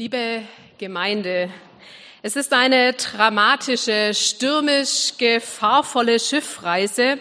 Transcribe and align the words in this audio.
Liebe 0.00 0.44
Gemeinde, 0.78 1.50
es 2.22 2.36
ist 2.36 2.52
eine 2.52 2.92
dramatische, 2.92 4.14
stürmisch 4.14 5.14
gefahrvolle 5.18 6.20
Schiffreise, 6.20 7.18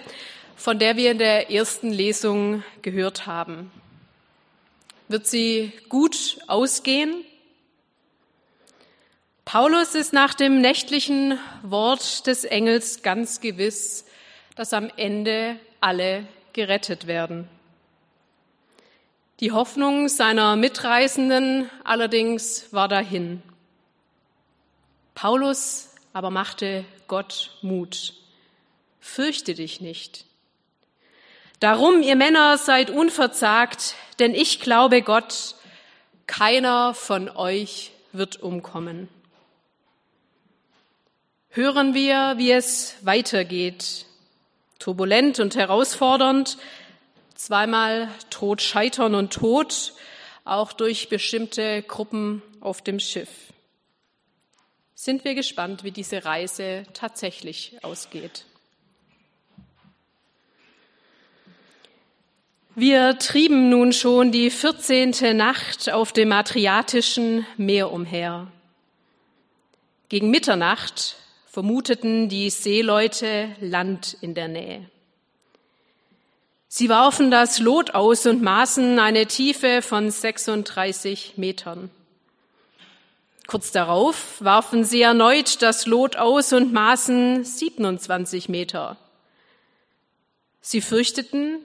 von 0.56 0.78
der 0.78 0.96
wir 0.96 1.10
in 1.10 1.18
der 1.18 1.50
ersten 1.50 1.92
Lesung 1.92 2.64
gehört 2.84 3.26
haben. 3.26 3.72
Wird 5.08 5.26
sie 5.26 5.74
gut 5.90 6.38
ausgehen? 6.46 7.26
Paulus 9.44 9.96
ist 9.96 10.14
nach 10.14 10.36
dem 10.36 10.62
nächtlichen 10.62 11.40
Wort 11.64 12.28
des 12.28 12.44
Engels 12.44 13.02
ganz 13.02 13.42
gewiss, 13.42 14.06
dass 14.56 14.74
am 14.74 14.92
Ende 14.98 15.60
alle 15.82 16.28
gerettet 16.54 17.08
werden. 17.08 17.50
Die 19.40 19.52
Hoffnung 19.52 20.10
seiner 20.10 20.56
Mitreisenden 20.56 21.70
allerdings 21.84 22.74
war 22.74 22.88
dahin. 22.88 23.44
Paulus 25.14 25.90
aber 26.12 26.32
machte 26.32 26.86
Gott 27.08 27.52
Mut. 27.62 28.16
Fürchte 29.00 29.54
dich 29.54 29.80
nicht. 29.80 30.26
Darum, 31.60 32.02
ihr 32.02 32.16
Männer, 32.16 32.58
seid 32.58 32.90
unverzagt, 32.90 33.94
denn 34.18 34.34
ich 34.34 34.60
glaube 34.60 35.04
Gott, 35.04 35.54
keiner 36.26 36.96
von 36.96 37.30
euch 37.30 37.92
wird 38.14 38.42
umkommen. 38.42 39.08
Hören 41.52 41.94
wir, 41.94 42.34
wie 42.38 42.52
es 42.52 42.96
weitergeht. 43.02 44.06
Turbulent 44.80 45.40
und 45.40 45.56
herausfordernd, 45.56 46.58
zweimal 47.38 48.10
Tod, 48.30 48.62
Scheitern 48.62 49.16
und 49.16 49.34
Tod, 49.34 49.94
auch 50.44 50.74
durch 50.74 51.10
bestimmte 51.10 51.82
Gruppen 51.84 52.42
auf 52.62 52.82
dem 52.82 53.00
Schiff. 53.00 53.30
Sind 54.96 55.24
wir 55.24 55.36
gespannt, 55.36 55.84
wie 55.84 55.92
diese 55.92 56.26
Reise 56.26 56.84
tatsächlich 56.94 57.78
ausgeht. 57.84 58.46
Wir 62.74 63.18
trieben 63.18 63.70
nun 63.70 63.92
schon 63.92 64.32
die 64.32 64.50
14. 64.52 65.36
Nacht 65.36 65.92
auf 65.92 66.14
dem 66.14 66.32
Adriatischen 66.32 67.46
Meer 67.58 67.92
umher. 67.92 68.52
Gegen 70.10 70.30
Mitternacht 70.30 71.16
vermuteten 71.48 72.30
die 72.30 72.50
Seeleute 72.50 73.50
Land 73.60 74.16
in 74.22 74.36
der 74.36 74.48
Nähe. 74.48 74.90
Sie 76.78 76.90
warfen 76.90 77.32
das 77.32 77.58
Lot 77.58 77.96
aus 77.96 78.28
und 78.28 78.44
maßen 78.44 79.00
eine 79.00 79.26
Tiefe 79.26 79.82
von 79.82 80.12
36 80.12 81.34
Metern. 81.36 81.90
Kurz 83.48 83.72
darauf 83.72 84.36
warfen 84.42 84.84
sie 84.84 85.02
erneut 85.02 85.64
das 85.64 85.88
Lot 85.88 86.18
aus 86.18 86.54
und 86.54 86.74
maßen 86.74 87.44
27 87.44 88.48
Meter. 88.48 88.96
Sie 90.62 90.82
fürchteten, 90.82 91.62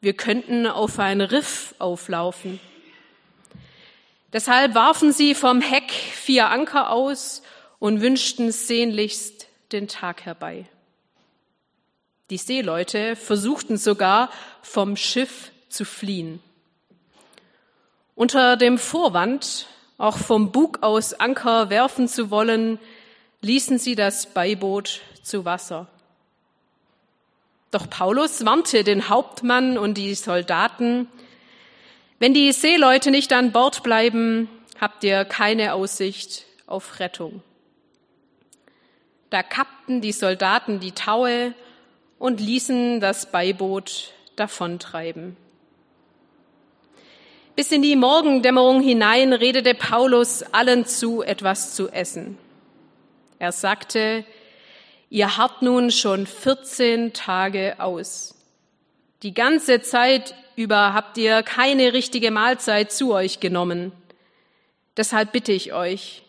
wir 0.00 0.14
könnten 0.14 0.66
auf 0.66 0.98
ein 0.98 1.20
Riff 1.20 1.76
auflaufen. 1.78 2.58
Deshalb 4.32 4.74
warfen 4.74 5.12
sie 5.12 5.36
vom 5.36 5.60
Heck 5.60 5.92
vier 5.92 6.48
Anker 6.48 6.90
aus 6.90 7.42
und 7.78 8.00
wünschten 8.00 8.50
sehnlichst 8.50 9.46
den 9.70 9.86
Tag 9.86 10.22
herbei. 10.22 10.66
Die 12.30 12.38
Seeleute 12.38 13.16
versuchten 13.16 13.76
sogar 13.76 14.30
vom 14.62 14.96
Schiff 14.96 15.50
zu 15.68 15.84
fliehen. 15.84 16.40
Unter 18.14 18.56
dem 18.56 18.78
Vorwand, 18.78 19.66
auch 19.98 20.16
vom 20.16 20.52
Bug 20.52 20.78
aus 20.82 21.14
Anker 21.14 21.70
werfen 21.70 22.06
zu 22.06 22.30
wollen, 22.30 22.78
ließen 23.40 23.78
sie 23.78 23.96
das 23.96 24.26
Beiboot 24.26 25.00
zu 25.22 25.44
Wasser. 25.44 25.88
Doch 27.72 27.90
Paulus 27.90 28.44
warnte 28.44 28.84
den 28.84 29.08
Hauptmann 29.08 29.76
und 29.76 29.94
die 29.94 30.14
Soldaten, 30.14 31.08
wenn 32.20 32.34
die 32.34 32.52
Seeleute 32.52 33.10
nicht 33.10 33.32
an 33.32 33.50
Bord 33.50 33.82
bleiben, 33.82 34.48
habt 34.80 35.02
ihr 35.02 35.24
keine 35.24 35.74
Aussicht 35.74 36.44
auf 36.66 37.00
Rettung. 37.00 37.42
Da 39.30 39.42
kappten 39.42 40.00
die 40.00 40.12
Soldaten 40.12 40.80
die 40.80 40.92
Taue 40.92 41.54
und 42.20 42.38
ließen 42.38 43.00
das 43.00 43.32
Beiboot 43.32 44.12
davontreiben. 44.36 45.36
Bis 47.56 47.72
in 47.72 47.82
die 47.82 47.96
Morgendämmerung 47.96 48.82
hinein 48.82 49.32
redete 49.32 49.74
Paulus 49.74 50.42
allen 50.42 50.84
zu, 50.84 51.22
etwas 51.22 51.74
zu 51.74 51.88
essen. 51.88 52.38
Er 53.38 53.52
sagte, 53.52 54.24
ihr 55.08 55.38
habt 55.38 55.62
nun 55.62 55.90
schon 55.90 56.26
14 56.26 57.14
Tage 57.14 57.76
aus. 57.78 58.34
Die 59.22 59.34
ganze 59.34 59.80
Zeit 59.80 60.34
über 60.56 60.92
habt 60.92 61.16
ihr 61.16 61.42
keine 61.42 61.94
richtige 61.94 62.30
Mahlzeit 62.30 62.92
zu 62.92 63.14
euch 63.14 63.40
genommen. 63.40 63.92
Deshalb 64.96 65.32
bitte 65.32 65.52
ich 65.52 65.72
euch, 65.72 66.22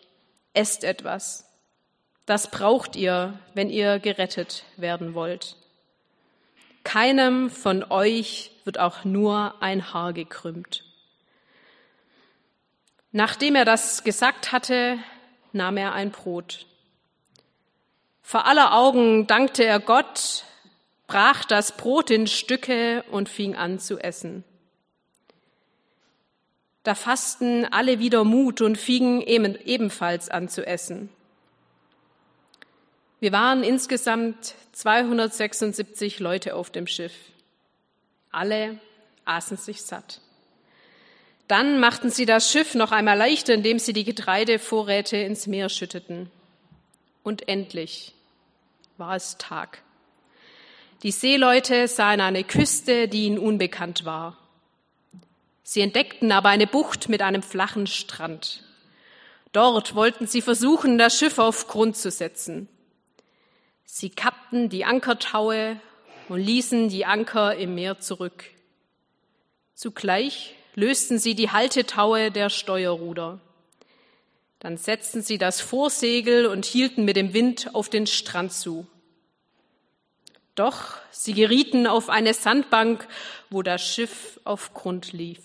esst 0.54 0.84
etwas. 0.84 1.46
Das 2.24 2.50
braucht 2.50 2.96
ihr, 2.96 3.38
wenn 3.52 3.68
ihr 3.68 3.98
gerettet 3.98 4.64
werden 4.78 5.12
wollt. 5.12 5.56
Keinem 6.84 7.50
von 7.50 7.84
euch 7.84 8.50
wird 8.64 8.78
auch 8.78 9.04
nur 9.04 9.62
ein 9.62 9.92
Haar 9.92 10.12
gekrümmt. 10.12 10.84
Nachdem 13.12 13.54
er 13.54 13.64
das 13.64 14.04
gesagt 14.04 14.52
hatte, 14.52 14.98
nahm 15.52 15.76
er 15.76 15.92
ein 15.92 16.10
Brot. 16.10 16.66
Vor 18.22 18.46
aller 18.46 18.72
Augen 18.72 19.26
dankte 19.26 19.64
er 19.64 19.80
Gott, 19.80 20.44
brach 21.06 21.44
das 21.44 21.76
Brot 21.76 22.10
in 22.10 22.26
Stücke 22.26 23.04
und 23.10 23.28
fing 23.28 23.54
an 23.54 23.78
zu 23.78 23.98
essen. 23.98 24.44
Da 26.84 26.94
fassten 26.94 27.70
alle 27.70 27.98
wieder 27.98 28.24
Mut 28.24 28.60
und 28.60 28.76
fingen 28.76 29.20
ebenfalls 29.20 30.30
an 30.30 30.48
zu 30.48 30.66
essen. 30.66 31.10
Wir 33.22 33.30
waren 33.30 33.62
insgesamt 33.62 34.56
276 34.72 36.18
Leute 36.18 36.56
auf 36.56 36.70
dem 36.70 36.88
Schiff. 36.88 37.12
Alle 38.32 38.80
aßen 39.24 39.56
sich 39.56 39.82
satt. 39.82 40.20
Dann 41.46 41.78
machten 41.78 42.10
sie 42.10 42.26
das 42.26 42.50
Schiff 42.50 42.74
noch 42.74 42.90
einmal 42.90 43.16
leichter, 43.16 43.54
indem 43.54 43.78
sie 43.78 43.92
die 43.92 44.02
Getreidevorräte 44.02 45.18
ins 45.18 45.46
Meer 45.46 45.68
schütteten. 45.68 46.32
Und 47.22 47.46
endlich 47.46 48.12
war 48.96 49.14
es 49.14 49.38
Tag. 49.38 49.82
Die 51.04 51.12
Seeleute 51.12 51.86
sahen 51.86 52.20
eine 52.20 52.42
Küste, 52.42 53.06
die 53.06 53.26
ihnen 53.26 53.38
unbekannt 53.38 54.04
war. 54.04 54.36
Sie 55.62 55.80
entdeckten 55.80 56.32
aber 56.32 56.48
eine 56.48 56.66
Bucht 56.66 57.08
mit 57.08 57.22
einem 57.22 57.44
flachen 57.44 57.86
Strand. 57.86 58.64
Dort 59.52 59.94
wollten 59.94 60.26
sie 60.26 60.42
versuchen, 60.42 60.98
das 60.98 61.16
Schiff 61.16 61.38
auf 61.38 61.68
Grund 61.68 61.96
zu 61.96 62.10
setzen. 62.10 62.68
Sie 63.94 64.08
kappten 64.08 64.70
die 64.70 64.86
Ankertaue 64.86 65.78
und 66.30 66.40
ließen 66.40 66.88
die 66.88 67.04
Anker 67.04 67.56
im 67.56 67.74
Meer 67.74 68.00
zurück. 68.00 68.44
Zugleich 69.74 70.54
lösten 70.74 71.18
sie 71.18 71.34
die 71.34 71.50
Haltetaue 71.50 72.30
der 72.30 72.48
Steuerruder. 72.48 73.38
Dann 74.60 74.78
setzten 74.78 75.20
sie 75.20 75.36
das 75.36 75.60
Vorsegel 75.60 76.46
und 76.46 76.64
hielten 76.64 77.04
mit 77.04 77.16
dem 77.16 77.34
Wind 77.34 77.74
auf 77.74 77.90
den 77.90 78.06
Strand 78.06 78.54
zu. 78.54 78.86
Doch 80.54 80.94
sie 81.10 81.34
gerieten 81.34 81.86
auf 81.86 82.08
eine 82.08 82.32
Sandbank, 82.32 83.06
wo 83.50 83.60
das 83.60 83.86
Schiff 83.86 84.40
auf 84.44 84.72
Grund 84.72 85.12
lief. 85.12 85.42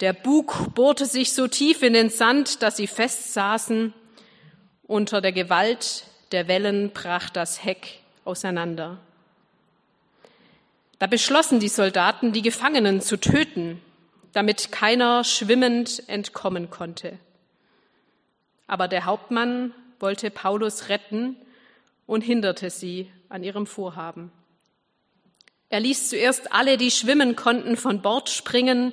Der 0.00 0.12
Bug 0.12 0.74
bohrte 0.74 1.06
sich 1.06 1.32
so 1.32 1.48
tief 1.48 1.82
in 1.82 1.94
den 1.94 2.10
Sand, 2.10 2.62
dass 2.62 2.76
sie 2.76 2.86
festsaßen 2.86 3.94
unter 4.82 5.22
der 5.22 5.32
Gewalt 5.32 6.04
der 6.32 6.48
Wellen 6.48 6.90
brach 6.90 7.30
das 7.30 7.64
Heck 7.64 8.00
auseinander. 8.24 8.98
Da 10.98 11.06
beschlossen 11.06 11.60
die 11.60 11.68
Soldaten, 11.68 12.32
die 12.32 12.42
Gefangenen 12.42 13.00
zu 13.00 13.18
töten, 13.18 13.80
damit 14.32 14.72
keiner 14.72 15.24
schwimmend 15.24 16.08
entkommen 16.08 16.70
konnte. 16.70 17.18
Aber 18.66 18.88
der 18.88 19.04
Hauptmann 19.04 19.74
wollte 20.00 20.30
Paulus 20.30 20.88
retten 20.88 21.36
und 22.06 22.22
hinderte 22.22 22.70
sie 22.70 23.10
an 23.28 23.42
ihrem 23.42 23.66
Vorhaben. 23.66 24.32
Er 25.68 25.80
ließ 25.80 26.10
zuerst 26.10 26.52
alle, 26.52 26.76
die 26.76 26.90
schwimmen 26.90 27.36
konnten, 27.36 27.76
von 27.76 28.00
Bord 28.00 28.30
springen, 28.30 28.92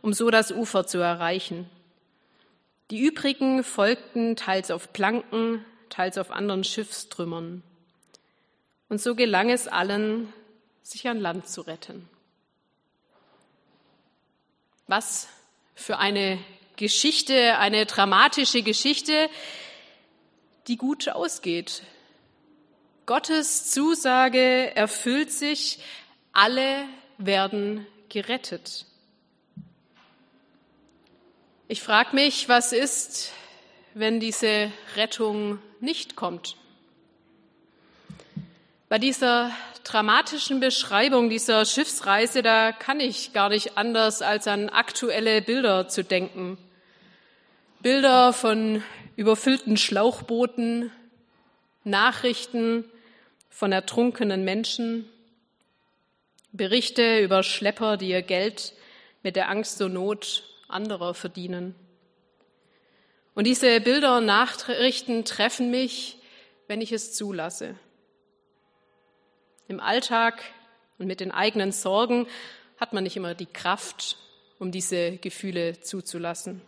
um 0.00 0.12
so 0.12 0.30
das 0.30 0.50
Ufer 0.50 0.86
zu 0.86 0.98
erreichen. 0.98 1.68
Die 2.90 3.00
übrigen 3.00 3.64
folgten 3.64 4.36
teils 4.36 4.70
auf 4.70 4.92
Planken, 4.92 5.64
teils 5.92 6.16
auf 6.16 6.30
anderen 6.30 6.64
Schiffstrümmern. 6.64 7.62
Und 8.88 9.00
so 9.00 9.14
gelang 9.14 9.50
es 9.50 9.68
allen, 9.68 10.32
sich 10.82 11.06
an 11.06 11.20
Land 11.20 11.48
zu 11.48 11.60
retten. 11.60 12.08
Was 14.86 15.28
für 15.74 15.98
eine 15.98 16.38
Geschichte, 16.76 17.58
eine 17.58 17.86
dramatische 17.86 18.62
Geschichte, 18.62 19.28
die 20.66 20.76
gut 20.76 21.08
ausgeht. 21.08 21.82
Gottes 23.04 23.70
Zusage 23.70 24.74
erfüllt 24.74 25.30
sich, 25.30 25.78
alle 26.32 26.86
werden 27.18 27.86
gerettet. 28.08 28.86
Ich 31.68 31.82
frage 31.82 32.14
mich, 32.14 32.48
was 32.48 32.72
ist, 32.72 33.32
wenn 33.94 34.20
diese 34.20 34.72
Rettung 34.96 35.58
nicht 35.82 36.16
kommt? 36.16 36.56
Bei 38.88 38.98
dieser 38.98 39.50
dramatischen 39.84 40.60
Beschreibung 40.60 41.28
dieser 41.28 41.64
Schiffsreise, 41.64 42.42
da 42.42 42.72
kann 42.72 43.00
ich 43.00 43.32
gar 43.32 43.48
nicht 43.48 43.76
anders 43.76 44.22
als 44.22 44.46
an 44.46 44.68
aktuelle 44.68 45.42
Bilder 45.42 45.88
zu 45.88 46.04
denken. 46.04 46.56
Bilder 47.80 48.32
von 48.32 48.82
überfüllten 49.16 49.76
Schlauchbooten, 49.76 50.90
Nachrichten 51.84 52.84
von 53.50 53.72
ertrunkenen 53.72 54.44
Menschen, 54.44 55.08
Berichte 56.52 57.20
über 57.20 57.42
Schlepper, 57.42 57.96
die 57.96 58.10
ihr 58.10 58.22
Geld 58.22 58.74
mit 59.22 59.36
der 59.36 59.48
Angst 59.48 59.80
und 59.82 59.94
Not 59.94 60.44
anderer 60.68 61.14
verdienen. 61.14 61.74
Und 63.34 63.46
diese 63.46 63.80
Bilder 63.80 64.18
und 64.18 64.26
Nachrichten 64.26 65.24
treffen 65.24 65.70
mich, 65.70 66.18
wenn 66.66 66.80
ich 66.80 66.92
es 66.92 67.14
zulasse. 67.14 67.74
Im 69.68 69.80
Alltag 69.80 70.42
und 70.98 71.06
mit 71.06 71.20
den 71.20 71.30
eigenen 71.30 71.72
Sorgen 71.72 72.26
hat 72.78 72.92
man 72.92 73.04
nicht 73.04 73.16
immer 73.16 73.34
die 73.34 73.46
Kraft, 73.46 74.18
um 74.58 74.70
diese 74.70 75.16
Gefühle 75.16 75.80
zuzulassen. 75.80 76.60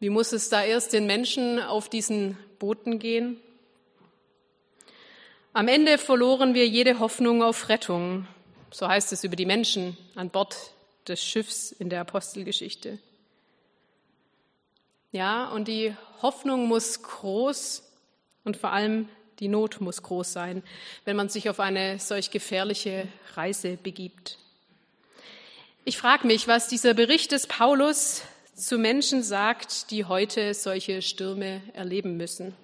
Wie 0.00 0.10
muss 0.10 0.32
es 0.32 0.48
da 0.48 0.64
erst 0.64 0.94
den 0.94 1.06
Menschen 1.06 1.60
auf 1.60 1.88
diesen 1.88 2.36
Booten 2.58 2.98
gehen? 2.98 3.40
Am 5.52 5.68
Ende 5.68 5.98
verloren 5.98 6.54
wir 6.54 6.66
jede 6.66 6.98
Hoffnung 6.98 7.42
auf 7.42 7.68
Rettung. 7.68 8.26
So 8.70 8.88
heißt 8.88 9.12
es 9.12 9.24
über 9.24 9.36
die 9.36 9.46
Menschen 9.46 9.96
an 10.14 10.30
Bord 10.30 10.56
des 11.06 11.22
Schiffs 11.22 11.72
in 11.72 11.90
der 11.90 12.00
Apostelgeschichte. 12.00 12.98
Ja, 15.12 15.48
und 15.48 15.66
die 15.66 15.96
Hoffnung 16.22 16.68
muss 16.68 17.02
groß 17.02 17.82
und 18.44 18.56
vor 18.56 18.72
allem 18.72 19.08
die 19.40 19.48
Not 19.48 19.80
muss 19.80 20.02
groß 20.02 20.32
sein, 20.32 20.62
wenn 21.04 21.16
man 21.16 21.28
sich 21.28 21.50
auf 21.50 21.58
eine 21.58 21.98
solch 21.98 22.30
gefährliche 22.30 23.08
Reise 23.34 23.76
begibt. 23.76 24.38
Ich 25.84 25.98
frage 25.98 26.28
mich, 26.28 26.46
was 26.46 26.68
dieser 26.68 26.94
Bericht 26.94 27.32
des 27.32 27.48
Paulus 27.48 28.22
zu 28.54 28.78
Menschen 28.78 29.24
sagt, 29.24 29.90
die 29.90 30.04
heute 30.04 30.54
solche 30.54 31.02
Stürme 31.02 31.62
erleben 31.72 32.16
müssen. 32.16 32.54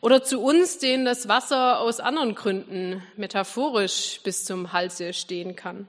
Oder 0.00 0.22
zu 0.22 0.40
uns, 0.40 0.78
denen 0.78 1.04
das 1.04 1.28
Wasser 1.28 1.80
aus 1.80 2.00
anderen 2.00 2.34
Gründen 2.34 3.02
metaphorisch 3.16 4.20
bis 4.22 4.46
zum 4.46 4.72
Halse 4.72 5.12
stehen 5.12 5.56
kann. 5.56 5.88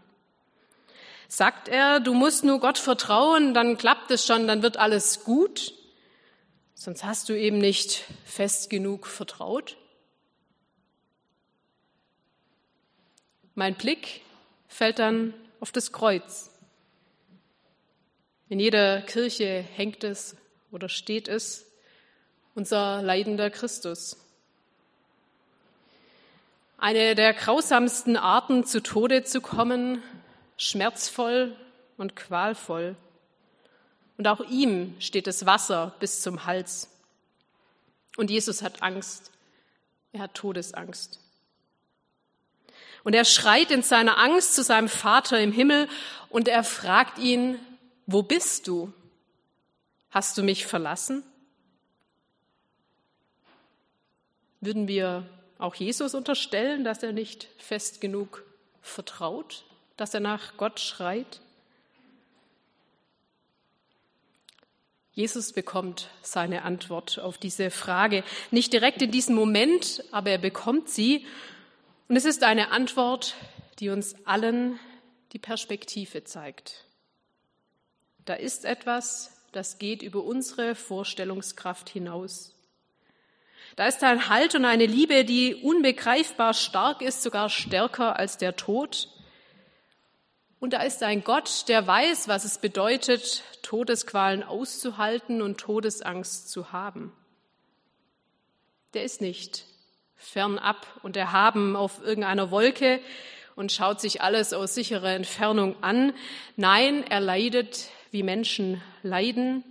Sagt 1.30 1.70
er, 1.70 2.00
du 2.00 2.14
musst 2.14 2.44
nur 2.44 2.60
Gott 2.60 2.78
vertrauen, 2.78 3.54
dann 3.54 3.78
klappt 3.78 4.12
es 4.12 4.26
schon, 4.26 4.48
dann 4.48 4.64
wird 4.64 4.78
alles 4.78 5.24
gut, 5.24 5.74
sonst 6.78 7.04
hast 7.04 7.28
du 7.28 7.38
eben 7.38 7.58
nicht 7.58 8.06
fest 8.24 8.70
genug 8.70 9.08
vertraut? 9.08 9.76
Mein 13.56 13.74
Blick 13.76 14.22
fällt 14.68 15.00
dann 15.00 15.34
auf 15.60 15.72
das 15.72 15.92
Kreuz. 15.92 16.52
In 18.48 18.60
jeder 18.60 19.02
Kirche 19.02 19.66
hängt 19.76 20.04
es 20.04 20.38
oder 20.72 20.88
steht 20.88 21.28
es, 21.28 21.66
unser 22.54 23.02
leidender 23.02 23.50
Christus. 23.50 24.18
Eine 26.78 27.16
der 27.16 27.34
grausamsten 27.34 28.16
Arten, 28.16 28.64
zu 28.64 28.84
Tode 28.84 29.24
zu 29.24 29.42
kommen, 29.42 30.04
schmerzvoll 30.58 31.56
und 31.98 32.16
qualvoll. 32.16 32.96
Und 34.18 34.28
auch 34.28 34.42
ihm 34.42 34.96
steht 35.00 35.28
das 35.28 35.46
Wasser 35.46 35.96
bis 36.00 36.22
zum 36.22 36.46
Hals. 36.46 36.90
Und 38.18 38.32
Jesus 38.32 38.64
hat 38.64 38.82
Angst. 38.82 39.32
Er 40.12 40.22
hat 40.22 40.34
Todesangst. 40.34 41.20
Und 43.04 43.14
er 43.14 43.26
schreit 43.26 43.72
in 43.72 43.84
seiner 43.84 44.18
Angst 44.18 44.56
zu 44.56 44.64
seinem 44.64 44.90
Vater 44.90 45.40
im 45.40 45.52
Himmel 45.52 45.88
und 46.30 46.48
er 46.48 46.64
fragt 46.64 47.20
ihn, 47.20 47.60
wo 48.06 48.24
bist 48.24 48.68
du? 48.68 48.92
Hast 50.10 50.38
du 50.38 50.44
mich 50.44 50.66
verlassen? 50.66 51.24
Würden 54.60 54.88
wir 54.88 55.30
auch 55.60 55.76
Jesus 55.76 56.16
unterstellen, 56.16 56.84
dass 56.84 57.04
er 57.04 57.14
nicht 57.14 57.48
fest 57.58 58.02
genug 58.02 58.44
vertraut, 58.82 59.64
dass 59.96 60.14
er 60.14 60.20
nach 60.20 60.58
Gott 60.58 60.80
schreit? 60.80 61.40
Jesus 65.18 65.52
bekommt 65.52 66.10
seine 66.22 66.62
Antwort 66.62 67.18
auf 67.18 67.40
diese 67.40 67.72
Frage. 67.72 68.24
Nicht 68.52 68.72
direkt 68.72 69.02
in 69.02 69.10
diesem 69.10 69.34
Moment, 69.34 70.04
aber 70.12 70.30
er 70.30 70.38
bekommt 70.38 70.90
sie. 70.90 71.26
Und 72.08 72.18
es 72.18 72.24
ist 72.24 72.44
eine 72.44 72.70
Antwort, 72.70 73.34
die 73.80 73.90
uns 73.90 74.16
allen 74.28 74.80
die 75.34 75.40
Perspektive 75.40 76.24
zeigt. 76.24 76.86
Da 78.26 78.36
ist 78.36 78.64
etwas, 78.64 79.42
das 79.54 79.80
geht 79.80 80.04
über 80.04 80.24
unsere 80.24 80.76
Vorstellungskraft 80.76 81.90
hinaus. 81.90 82.54
Da 83.76 83.88
ist 83.88 84.04
ein 84.04 84.30
Halt 84.30 84.54
und 84.54 84.66
eine 84.66 84.86
Liebe, 84.86 85.26
die 85.26 85.56
unbegreifbar 85.56 86.54
stark 86.54 87.02
ist, 87.02 87.24
sogar 87.24 87.50
stärker 87.50 88.18
als 88.18 88.38
der 88.38 88.56
Tod. 88.56 89.10
Und 90.60 90.74
da 90.74 90.82
ist 90.82 91.04
ein 91.04 91.24
Gott, 91.24 91.68
der 91.68 91.86
weiß, 91.86 92.28
was 92.28 92.44
es 92.44 92.58
bedeutet, 92.58 93.44
Todesqualen 93.62 94.44
auszuhalten 94.44 95.42
und 95.42 95.60
Todesangst 95.60 96.50
zu 96.50 96.72
haben. 96.72 97.14
Der 98.94 99.04
ist 99.04 99.22
nicht 99.22 99.66
fernab 100.16 100.88
und 101.04 101.16
erhaben 101.16 101.76
auf 101.76 102.02
irgendeiner 102.04 102.50
Wolke 102.50 103.00
und 103.56 103.72
schaut 103.72 104.02
sich 104.02 104.22
alles 104.22 104.54
aus 104.54 104.74
sicherer 104.74 105.14
Entfernung 105.14 105.82
an. 105.84 106.14
Nein, 106.56 107.04
er 107.08 107.20
leidet, 107.20 107.90
wie 108.12 108.24
Menschen 108.24 108.82
leiden 109.04 109.64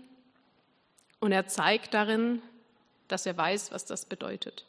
und 1.18 1.32
er 1.32 1.46
zeigt 1.46 1.94
darin, 1.94 2.42
dass 3.08 3.26
er 3.26 3.36
weiß, 3.36 3.72
was 3.72 3.84
das 3.84 4.06
bedeutet. 4.06 4.64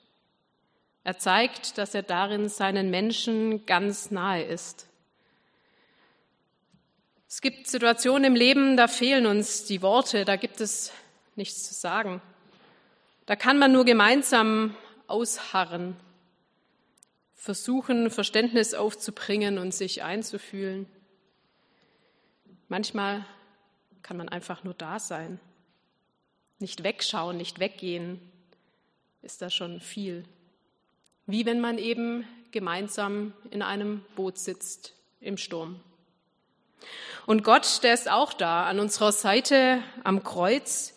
Er 1.04 1.18
zeigt, 1.18 1.78
dass 1.78 1.94
er 1.94 2.04
darin 2.04 2.50
seinen 2.50 2.90
Menschen 2.90 3.66
ganz 3.66 4.12
nahe 4.12 4.44
ist. 4.44 4.88
Es 7.30 7.42
gibt 7.42 7.68
Situationen 7.68 8.24
im 8.24 8.36
Leben, 8.36 8.78
da 8.78 8.88
fehlen 8.88 9.26
uns 9.26 9.66
die 9.66 9.82
Worte, 9.82 10.24
da 10.24 10.38
gibt 10.38 10.62
es 10.62 10.94
nichts 11.36 11.68
zu 11.68 11.74
sagen. 11.74 12.22
Da 13.26 13.36
kann 13.36 13.60
man 13.60 13.74
nur 13.74 13.84
gemeinsam 13.84 14.76
ausharren, 15.08 15.98
versuchen, 17.34 18.10
Verständnis 18.12 18.74
aufzubringen 18.74 19.58
und 19.58 19.74
sich 19.74 20.04
einzufühlen. 20.04 20.86
Manchmal 22.70 23.26
kann 24.04 24.16
man 24.16 24.30
einfach 24.30 24.64
nur 24.64 24.74
da 24.74 24.98
sein, 24.98 25.40
nicht 26.60 26.86
wegschauen, 26.86 27.36
nicht 27.36 27.60
weggehen, 27.60 28.22
ist 29.22 29.42
da 29.42 29.50
schon 29.50 29.82
viel. 29.82 30.24
Wie 31.26 31.46
wenn 31.46 31.60
man 31.60 31.78
eben 31.78 32.26
gemeinsam 32.52 33.34
in 33.52 33.62
einem 33.62 34.06
Boot 34.16 34.38
sitzt 34.38 34.94
im 35.20 35.36
Sturm. 35.36 35.82
Und 37.26 37.44
Gott, 37.44 37.84
der 37.84 37.94
ist 37.94 38.10
auch 38.10 38.34
da, 38.34 38.66
an 38.66 38.80
unserer 38.80 39.12
Seite 39.12 39.84
am 40.04 40.24
Kreuz. 40.24 40.94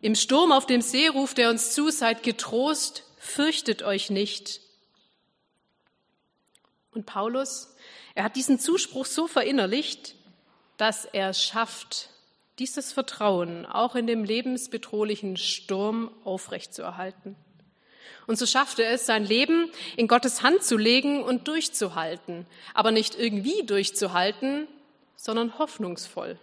Im 0.00 0.14
Sturm 0.14 0.52
auf 0.52 0.66
dem 0.66 0.80
See 0.80 1.08
ruft 1.08 1.38
er 1.38 1.50
uns 1.50 1.72
zu, 1.72 1.90
seid 1.90 2.22
getrost, 2.22 3.04
fürchtet 3.18 3.82
euch 3.82 4.10
nicht. 4.10 4.60
Und 6.92 7.06
Paulus, 7.06 7.74
er 8.14 8.24
hat 8.24 8.36
diesen 8.36 8.58
Zuspruch 8.58 9.06
so 9.06 9.26
verinnerlicht, 9.26 10.14
dass 10.76 11.04
er 11.04 11.34
schafft, 11.34 12.10
dieses 12.58 12.92
Vertrauen 12.92 13.66
auch 13.66 13.96
in 13.96 14.06
dem 14.06 14.24
lebensbedrohlichen 14.24 15.36
Sturm 15.36 16.10
aufrechtzuerhalten. 16.24 17.36
Und 18.26 18.38
so 18.38 18.46
schafft 18.46 18.78
er 18.78 18.90
es, 18.90 19.06
sein 19.06 19.24
Leben 19.24 19.70
in 19.96 20.08
Gottes 20.08 20.42
Hand 20.42 20.62
zu 20.62 20.76
legen 20.76 21.22
und 21.22 21.48
durchzuhalten. 21.48 22.46
Aber 22.72 22.90
nicht 22.90 23.16
irgendwie 23.16 23.64
durchzuhalten, 23.66 24.68
sondern 25.16 25.58
hoffnungsvoll. 25.58 26.38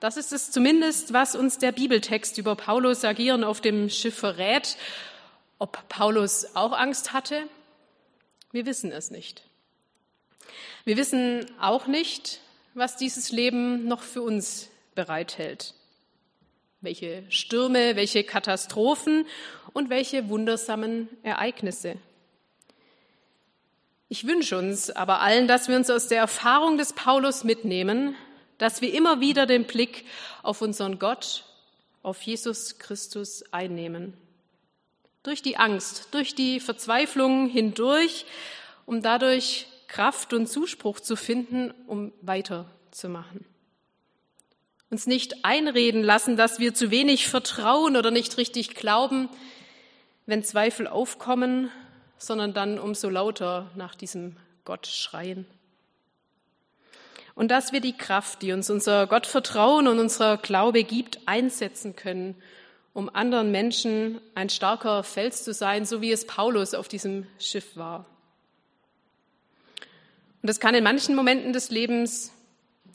Das 0.00 0.16
ist 0.16 0.32
es 0.32 0.50
zumindest, 0.50 1.12
was 1.12 1.36
uns 1.36 1.58
der 1.58 1.72
Bibeltext 1.72 2.38
über 2.38 2.56
Paulus 2.56 3.04
Agieren 3.04 3.44
auf 3.44 3.60
dem 3.60 3.90
Schiff 3.90 4.18
verrät. 4.18 4.78
Ob 5.58 5.86
Paulus 5.90 6.56
auch 6.56 6.72
Angst 6.72 7.12
hatte? 7.12 7.42
Wir 8.50 8.64
wissen 8.64 8.90
es 8.92 9.10
nicht. 9.10 9.44
Wir 10.84 10.96
wissen 10.96 11.44
auch 11.60 11.86
nicht, 11.86 12.40
was 12.72 12.96
dieses 12.96 13.30
Leben 13.30 13.86
noch 13.86 14.02
für 14.02 14.22
uns 14.22 14.70
bereithält. 14.94 15.74
Welche 16.80 17.24
Stürme, 17.28 17.94
welche 17.94 18.24
Katastrophen 18.24 19.26
und 19.74 19.90
welche 19.90 20.30
wundersamen 20.30 21.10
Ereignisse. 21.22 21.96
Ich 24.12 24.26
wünsche 24.26 24.58
uns 24.58 24.90
aber 24.90 25.20
allen, 25.20 25.46
dass 25.46 25.68
wir 25.68 25.76
uns 25.76 25.88
aus 25.88 26.08
der 26.08 26.18
Erfahrung 26.18 26.76
des 26.76 26.94
Paulus 26.94 27.44
mitnehmen, 27.44 28.16
dass 28.58 28.80
wir 28.80 28.92
immer 28.92 29.20
wieder 29.20 29.46
den 29.46 29.68
Blick 29.68 30.04
auf 30.42 30.62
unseren 30.62 30.98
Gott, 30.98 31.44
auf 32.02 32.20
Jesus 32.22 32.80
Christus 32.80 33.44
einnehmen. 33.52 34.14
Durch 35.22 35.42
die 35.42 35.58
Angst, 35.58 36.08
durch 36.10 36.34
die 36.34 36.58
Verzweiflung 36.58 37.46
hindurch, 37.46 38.26
um 38.84 39.00
dadurch 39.00 39.68
Kraft 39.86 40.32
und 40.32 40.48
Zuspruch 40.48 40.98
zu 40.98 41.14
finden, 41.14 41.72
um 41.86 42.12
weiterzumachen. 42.20 43.44
Uns 44.90 45.06
nicht 45.06 45.44
einreden 45.44 46.02
lassen, 46.02 46.36
dass 46.36 46.58
wir 46.58 46.74
zu 46.74 46.90
wenig 46.90 47.28
vertrauen 47.28 47.96
oder 47.96 48.10
nicht 48.10 48.38
richtig 48.38 48.74
glauben, 48.74 49.28
wenn 50.26 50.42
Zweifel 50.42 50.88
aufkommen, 50.88 51.70
sondern 52.20 52.52
dann 52.52 52.78
umso 52.78 53.08
lauter 53.08 53.70
nach 53.74 53.94
diesem 53.94 54.36
Gott 54.64 54.86
schreien. 54.86 55.46
Und 57.34 57.50
dass 57.50 57.72
wir 57.72 57.80
die 57.80 57.96
Kraft, 57.96 58.42
die 58.42 58.52
uns 58.52 58.68
unser 58.68 59.06
Gottvertrauen 59.06 59.88
und 59.88 59.98
unser 59.98 60.36
Glaube 60.36 60.84
gibt, 60.84 61.20
einsetzen 61.26 61.96
können, 61.96 62.36
um 62.92 63.08
anderen 63.08 63.50
Menschen 63.50 64.20
ein 64.34 64.50
starker 64.50 65.02
Fels 65.02 65.44
zu 65.44 65.54
sein, 65.54 65.86
so 65.86 66.02
wie 66.02 66.12
es 66.12 66.26
Paulus 66.26 66.74
auf 66.74 66.88
diesem 66.88 67.26
Schiff 67.38 67.76
war. 67.76 68.04
Und 70.42 70.48
das 70.48 70.60
kann 70.60 70.74
in 70.74 70.84
manchen 70.84 71.14
Momenten 71.14 71.52
des 71.52 71.70
Lebens 71.70 72.32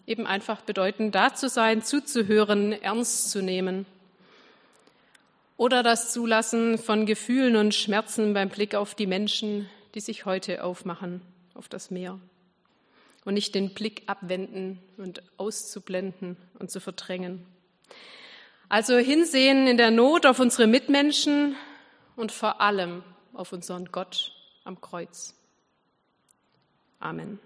eben 0.05 0.27
einfach 0.27 0.61
bedeuten, 0.61 1.11
da 1.11 1.33
zu 1.33 1.49
sein, 1.49 1.81
zuzuhören, 1.81 2.73
ernst 2.73 3.31
zu 3.31 3.41
nehmen. 3.41 3.87
Oder 5.57 5.83
das 5.83 6.11
Zulassen 6.11 6.77
von 6.77 7.05
Gefühlen 7.05 7.55
und 7.55 7.73
Schmerzen 7.73 8.33
beim 8.33 8.49
Blick 8.49 8.75
auf 8.75 8.93
die 8.93 9.07
Menschen, 9.07 9.69
die 9.93 10.01
sich 10.01 10.25
heute 10.25 10.63
aufmachen 10.63 11.21
auf 11.53 11.69
das 11.69 11.91
Meer. 11.91 12.19
Und 13.23 13.35
nicht 13.35 13.55
den 13.55 13.73
Blick 13.73 14.03
abwenden 14.07 14.79
und 14.97 15.23
auszublenden 15.37 16.37
und 16.59 16.69
zu 16.69 16.79
verdrängen. 16.79 17.45
Also 18.67 18.97
hinsehen 18.97 19.67
in 19.67 19.77
der 19.77 19.91
Not 19.91 20.25
auf 20.25 20.39
unsere 20.39 20.67
Mitmenschen 20.67 21.55
und 22.15 22.31
vor 22.31 22.61
allem 22.61 23.03
auf 23.33 23.53
unseren 23.53 23.85
Gott 23.91 24.33
am 24.63 24.81
Kreuz. 24.81 25.35
Amen. 26.99 27.39